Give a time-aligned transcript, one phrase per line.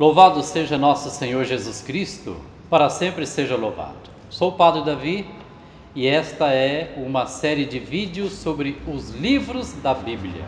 [0.00, 2.34] Louvado seja nosso Senhor Jesus Cristo,
[2.70, 4.08] para sempre seja louvado.
[4.30, 5.28] Sou o Padre Davi
[5.94, 10.42] e esta é uma série de vídeos sobre os livros da Bíblia.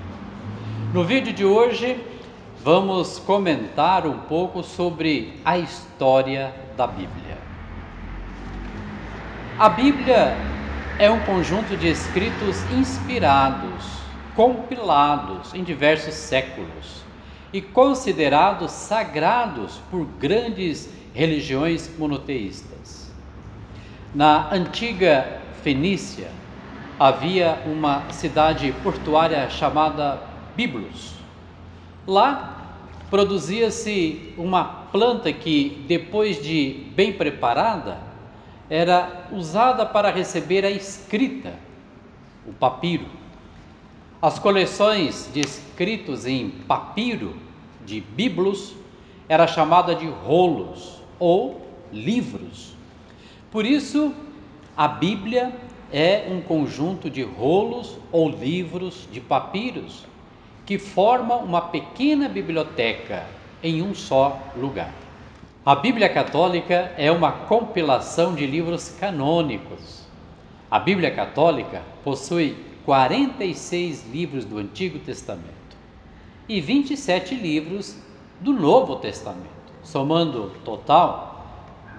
[0.94, 2.02] No vídeo de hoje,
[2.64, 7.36] vamos comentar um pouco sobre a história da Bíblia.
[9.58, 10.34] A Bíblia
[10.98, 13.84] é um conjunto de escritos inspirados,
[14.34, 17.02] compilados em diversos séculos
[17.52, 23.12] e considerados sagrados por grandes religiões monoteístas.
[24.14, 26.30] Na antiga Fenícia
[26.98, 30.22] havia uma cidade portuária chamada
[30.56, 31.14] Biblos.
[32.06, 32.76] Lá
[33.10, 37.98] produzia-se uma planta que, depois de bem preparada,
[38.70, 41.54] era usada para receber a escrita,
[42.46, 43.06] o papiro.
[44.20, 47.34] As coleções de escritos em papiro,
[47.84, 48.74] de biblos,
[49.28, 51.60] era chamada de rolos ou
[51.92, 52.74] livros.
[53.50, 54.14] Por isso,
[54.76, 55.52] a Bíblia
[55.92, 60.04] é um conjunto de rolos ou livros de papiros
[60.64, 63.26] que formam uma pequena biblioteca
[63.62, 64.92] em um só lugar.
[65.64, 70.02] A Bíblia Católica é uma compilação de livros canônicos.
[70.70, 75.61] A Bíblia Católica possui 46 livros do Antigo Testamento
[76.48, 77.96] e 27 livros
[78.40, 79.48] do Novo Testamento,
[79.82, 81.32] somando total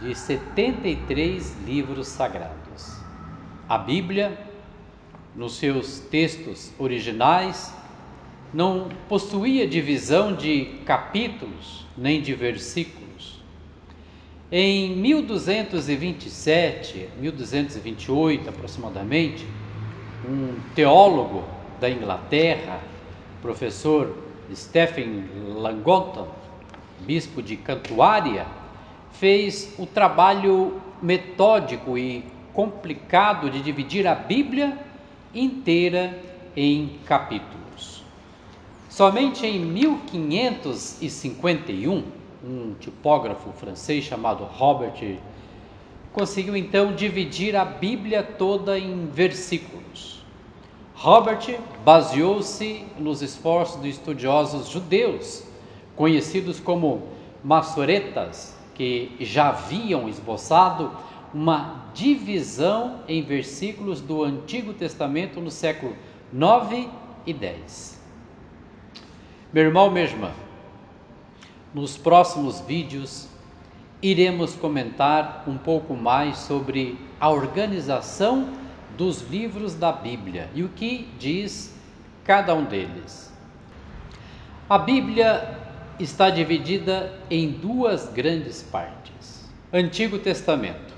[0.02, 2.98] de 73 livros sagrados.
[3.70, 4.38] A Bíblia,
[5.36, 7.74] nos seus textos originais,
[8.54, 13.42] não possuía divisão de capítulos nem de versículos.
[14.52, 19.48] Em 1227, 1228 aproximadamente,
[20.28, 21.44] um teólogo
[21.80, 22.80] da Inglaterra,
[23.42, 24.16] professor
[24.56, 26.28] Stephen Langton,
[27.00, 28.46] bispo de Cantuária,
[29.12, 32.24] fez o trabalho metódico e
[32.54, 34.78] complicado de dividir a Bíblia
[35.34, 36.18] inteira
[36.56, 38.04] em capítulos.
[38.90, 42.04] Somente em 1551,
[42.44, 45.18] um tipógrafo francês chamado Robert
[46.12, 50.23] conseguiu então dividir a Bíblia toda em versículos.
[50.96, 55.44] Robert baseou-se nos esforços de estudiosos judeus,
[55.96, 57.08] conhecidos como
[57.44, 60.92] maçoretas, que já haviam esboçado
[61.34, 65.96] uma divisão em versículos do Antigo Testamento no século
[66.32, 66.90] 9
[67.26, 68.02] e 10.
[69.52, 70.32] Meu irmão, minha irmã,
[71.74, 73.28] nos próximos vídeos
[74.02, 78.50] iremos comentar um pouco mais sobre a organização
[78.98, 81.74] dos livros da Bíblia e o que diz
[82.24, 83.32] cada um deles.
[84.70, 85.60] A Bíblia
[86.00, 89.50] está dividida em duas grandes partes.
[89.72, 90.94] Antigo Testamento,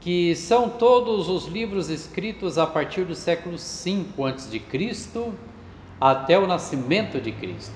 [0.00, 5.32] que são todos os livros escritos a partir do século V a.C.
[6.00, 7.74] até o nascimento de Cristo.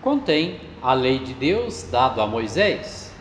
[0.00, 3.12] Contém a lei de Deus dado a Moisés,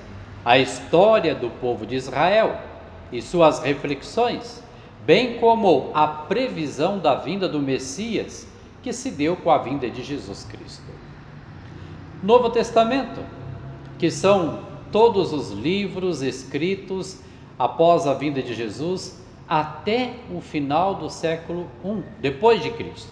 [0.45, 2.66] a história do povo de Israel,
[3.11, 4.63] e suas reflexões,
[5.05, 8.47] bem como a previsão da vinda do Messias
[8.83, 10.83] que se deu com a vinda de Jesus Cristo.
[12.21, 13.21] Novo Testamento,
[13.97, 14.59] que são
[14.91, 17.19] todos os livros escritos
[17.57, 23.11] após a vinda de Jesus até o final do século I depois de Cristo.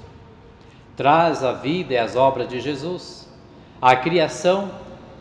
[0.95, 3.29] Traz a vida e as obras de Jesus,
[3.81, 4.71] a criação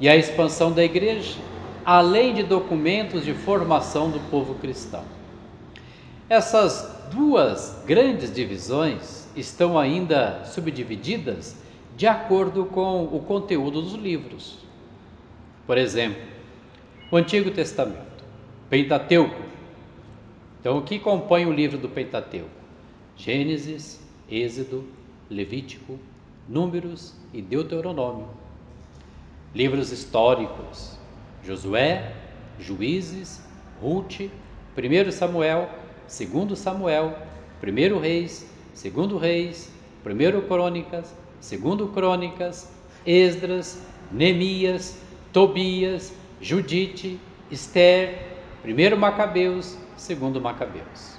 [0.01, 1.37] e a expansão da igreja,
[1.84, 5.05] além de documentos de formação do povo cristão.
[6.28, 11.56] Essas duas grandes divisões estão ainda subdivididas
[11.97, 14.59] de acordo com o conteúdo dos livros.
[15.67, 16.23] Por exemplo,
[17.11, 18.25] o Antigo Testamento,
[18.71, 19.43] Pentateuco.
[20.61, 22.49] Então, o que compõe o livro do Pentateuco?
[23.17, 24.00] Gênesis,
[24.31, 24.84] Êxodo,
[25.31, 25.99] Levítico,
[26.49, 28.28] Números e Deuteronômio.
[29.55, 30.99] Livros históricos,
[31.44, 32.00] Josué,
[32.58, 33.43] Juízes,
[33.81, 34.31] Ruth,
[34.76, 35.69] 1 Samuel,
[36.08, 37.17] 2 Samuel,
[37.62, 39.70] 1 Reis, 2 Reis,
[40.05, 42.70] 1 Crônicas, 2 Crônicas,
[43.06, 44.99] Esdras, Neemias,
[45.32, 47.20] Tobias, Judite,
[47.50, 51.19] Esther, 1 Macabeus, 2 Macabeus.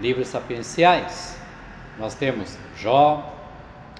[0.00, 1.36] Livros sapienciais,
[1.98, 3.32] nós temos Jó,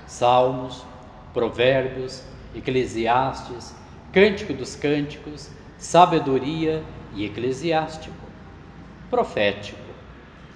[0.06, 0.84] Salmos,
[1.32, 2.22] Provérbios,
[2.54, 3.74] Eclesiastes,
[4.16, 6.82] Cântico dos Cânticos, Sabedoria
[7.14, 8.16] e Eclesiástico,
[9.10, 9.78] Profético,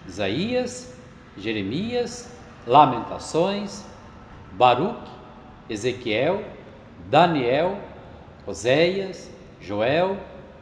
[0.09, 0.95] Isaías,
[1.37, 2.33] Jeremias,
[2.67, 3.85] Lamentações,
[4.53, 5.11] Baruque,
[5.69, 6.43] Ezequiel,
[7.11, 7.79] Daniel,
[8.47, 9.31] Oséias,
[9.61, 10.17] Joel,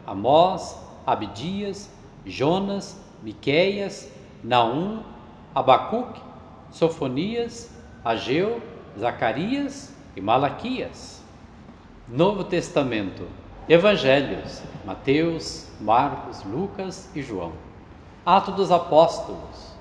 [0.04, 1.88] Amós, Abdias,
[2.26, 4.10] Jonas, Miqueias,
[4.42, 5.04] Naum,
[5.54, 6.20] Abacuque,
[6.72, 7.70] Sofonias,
[8.04, 8.60] Ageu,
[8.98, 11.17] Zacarias e Malaquias.
[12.10, 13.26] Novo Testamento,
[13.68, 17.52] Evangelhos, Mateus, Marcos, Lucas e João.
[18.24, 19.74] Atos dos Apóstolos,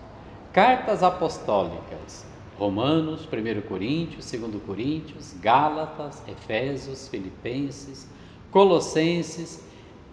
[0.51, 2.25] Cartas Apostólicas,
[2.59, 8.09] Romanos, 1 Coríntios, 2 Coríntios, Gálatas, Efésios, Filipenses,
[8.51, 9.63] Colossenses,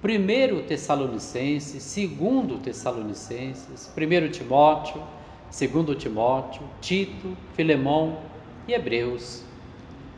[0.00, 5.02] 1 Tessalonicenses, 2 Tessalonicenses, 1 Timóteo,
[5.50, 8.20] 2 Timóteo, Tito, Filemão
[8.69, 9.43] e Hebreus.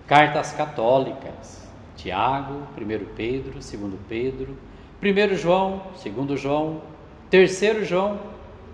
[0.06, 1.65] Cartas católicas,
[1.96, 3.76] Tiago, 1 Pedro, 2
[4.08, 4.56] Pedro,
[5.02, 6.82] 1 João, 2 João,
[7.30, 8.20] 3 João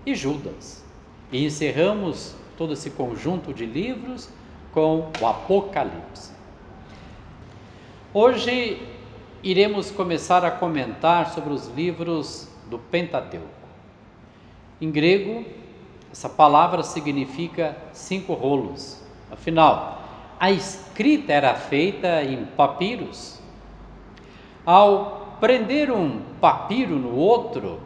[0.05, 0.83] e Judas.
[1.31, 4.29] E encerramos todo esse conjunto de livros
[4.71, 6.31] com o Apocalipse.
[8.13, 8.79] Hoje
[9.41, 13.47] iremos começar a comentar sobre os livros do Pentateuco.
[14.79, 15.45] Em grego,
[16.11, 19.01] essa palavra significa cinco rolos.
[19.31, 20.03] Afinal,
[20.43, 23.39] a escrita era feita em papiros.
[24.65, 27.79] Ao prender um papiro no outro,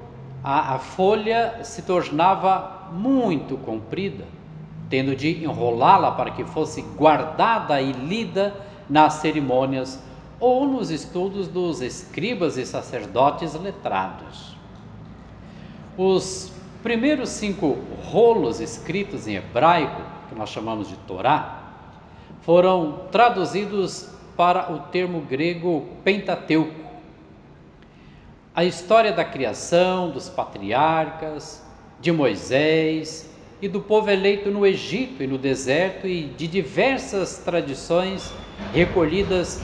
[0.43, 4.25] a, a folha se tornava muito comprida
[4.89, 8.55] tendo de enrolá-la para que fosse guardada e lida
[8.89, 10.01] nas cerimônias
[10.39, 14.57] ou nos estudos dos escribas e sacerdotes letrados.
[15.95, 16.51] Os
[16.81, 21.56] primeiros cinco rolos escritos em hebraico, que nós chamamos de Torá,
[22.41, 26.87] foram traduzidos para o termo grego Pentateuco.
[28.53, 31.63] A história da criação, dos patriarcas,
[31.99, 33.29] de Moisés,
[33.61, 38.31] e do povo eleito no Egito e no deserto e de diversas tradições
[38.73, 39.61] recolhidas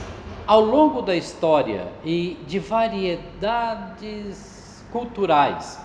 [0.48, 4.44] ao longo da história e de variedades
[4.92, 5.80] culturais,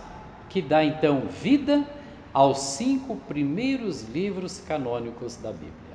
[0.48, 1.84] que dá então vida
[2.32, 5.87] aos cinco primeiros livros canônicos da Bíblia.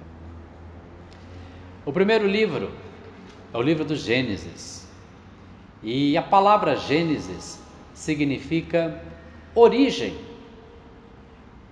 [1.85, 2.71] O primeiro livro
[3.53, 4.87] é o livro do Gênesis.
[5.81, 7.59] E a palavra Gênesis
[7.93, 9.01] significa
[9.53, 10.15] origem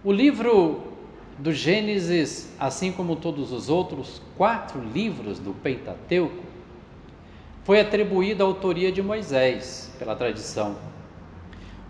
[0.03, 0.81] o livro
[1.37, 6.43] do Gênesis, assim como todos os outros quatro livros do Pentateuco,
[7.63, 10.75] foi atribuído à autoria de Moisés, pela tradição.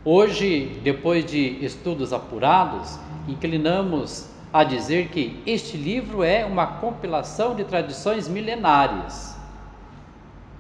[0.04, 7.64] Hoje, depois de estudos apurados, inclinamos a dizer que este livro é uma compilação de
[7.64, 9.36] tradições milenares,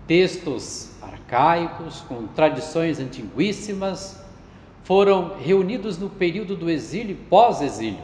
[0.07, 4.21] textos arcaicos com tradições antiguíssimas
[4.83, 8.03] foram reunidos no período do exílio e pós-exílio,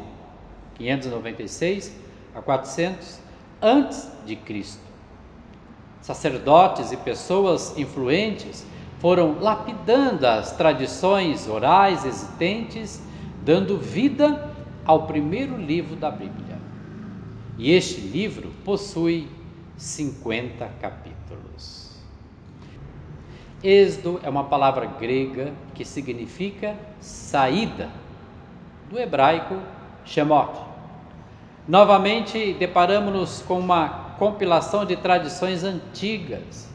[0.76, 1.92] 596
[2.36, 3.20] a 400
[3.62, 4.82] antes de Cristo.
[6.02, 8.66] Sacerdotes e pessoas influentes
[9.00, 13.02] foram lapidando as tradições orais existentes,
[13.44, 14.47] dando vida
[14.88, 16.58] ao primeiro livro da Bíblia.
[17.58, 19.28] E este livro possui
[19.76, 21.92] 50 capítulos.
[23.62, 27.90] Êxodo é uma palavra grega que significa saída,
[28.90, 29.58] do hebraico
[30.06, 30.62] Shemot.
[31.68, 36.70] Novamente, deparamos-nos com uma compilação de tradições antigas,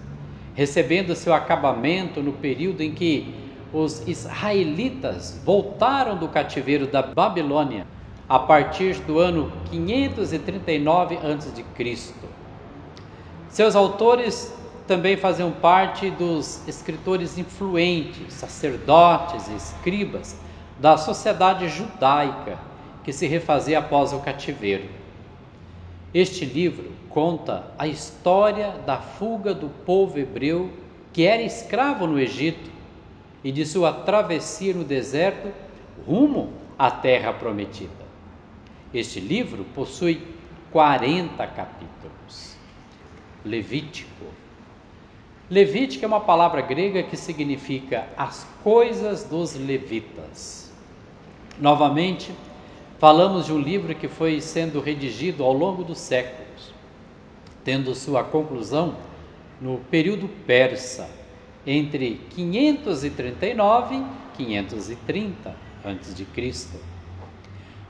[0.55, 3.35] recebendo seu acabamento no período em que
[3.73, 7.87] os israelitas voltaram do cativeiro da Babilônia
[8.33, 12.15] a partir do ano 539 a.C.
[13.51, 20.35] Seus autores também faziam parte dos escritores influentes, sacerdotes e escribas
[20.81, 22.59] da sociedade judaica
[23.05, 24.89] que se refazia após o cativeiro.
[26.15, 30.71] Este livro conta a história da fuga do povo hebreu
[31.13, 32.71] que era escravo no Egito
[33.45, 35.53] e de sua travessia no deserto
[36.07, 36.49] rumo
[36.79, 38.02] à terra prometida.
[38.93, 40.23] Este livro possui
[40.71, 42.57] 40 capítulos.
[43.45, 44.27] Levítico,
[45.53, 50.73] Levítico é uma palavra grega que significa as coisas dos levitas.
[51.61, 52.33] Novamente,
[52.99, 56.73] falamos de um livro que foi sendo redigido ao longo dos séculos,
[57.63, 58.97] tendo sua conclusão
[59.61, 61.11] no período persa,
[61.67, 64.05] entre 539 e
[64.39, 66.79] 530 a.C.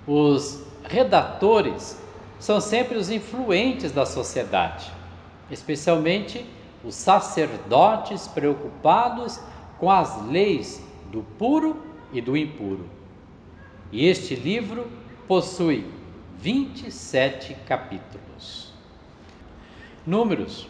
[0.05, 2.01] Os redatores
[2.39, 4.91] são sempre os influentes da sociedade,
[5.51, 6.45] especialmente
[6.85, 9.41] os sacerdotes preocupados
[9.79, 12.89] com as leis do puro e do impuro.
[13.91, 14.91] E este livro
[15.29, 15.87] possui
[16.39, 18.73] 27 capítulos.
[20.05, 20.67] Números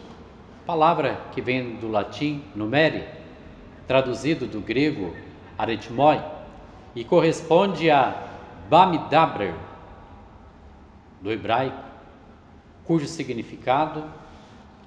[0.65, 3.03] palavra que vem do latim numere,
[3.87, 5.13] traduzido do grego
[5.57, 6.21] aritmoi,
[6.95, 8.29] e corresponde a
[8.69, 9.53] Bamidabrer,
[11.23, 11.81] do hebraico,
[12.83, 14.03] cujo significado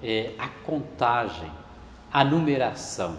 [0.03, 1.51] é a contagem,
[2.13, 3.17] a numeração.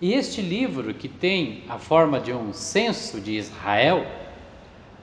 [0.00, 4.06] E este livro, que tem a forma de um censo de Israel,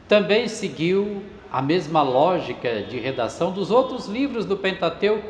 [0.07, 5.27] também seguiu a mesma lógica de redação dos outros livros do Pentateuco,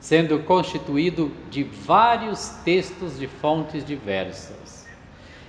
[0.00, 4.88] sendo constituído de vários textos de fontes diversas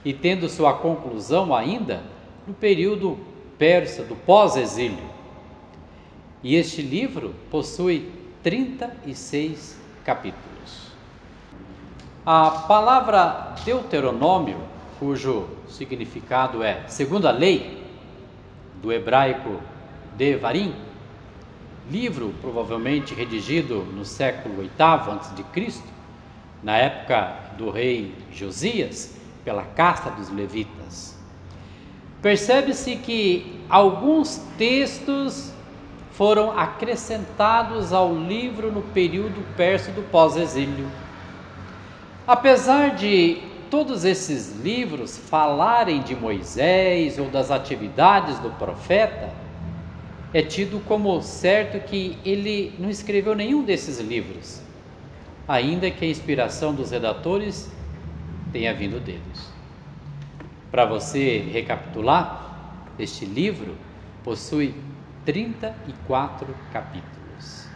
[0.04, 2.04] e tendo sua conclusão ainda
[2.46, 3.18] no período
[3.58, 5.13] persa do pós-exílio.
[6.44, 8.12] E este livro possui
[8.44, 10.92] 36 capítulos.
[12.26, 14.58] A palavra Deuteronômio,
[15.00, 17.82] cujo significado é segundo a lei,
[18.82, 19.62] do hebraico
[20.18, 20.76] Devarim,
[21.90, 25.82] livro provavelmente redigido no século VIII a.C.,
[26.62, 31.18] na época do rei Josias, pela casta dos levitas.
[32.22, 35.54] Percebe-se que alguns textos
[36.14, 40.88] foram acrescentados ao livro no período persa do pós-exílio.
[42.26, 49.32] Apesar de todos esses livros falarem de Moisés ou das atividades do profeta,
[50.32, 54.62] é tido como certo que ele não escreveu nenhum desses livros,
[55.48, 57.72] ainda que a inspiração dos redatores
[58.52, 59.52] tenha vindo deles.
[60.72, 63.76] Para você recapitular, este livro
[64.24, 64.74] possui
[65.26, 67.68] 34 capítulos.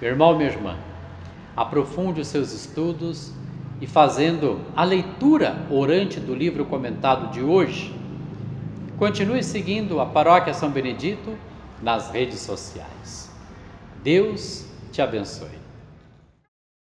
[0.00, 0.76] Meu irmão, minha irmã,
[1.56, 3.32] aprofunde os seus estudos
[3.80, 7.94] e fazendo a leitura orante do livro comentado de hoje,
[8.96, 11.36] continue seguindo a Paróquia São Benedito
[11.82, 13.30] nas redes sociais.
[14.02, 15.57] Deus te abençoe.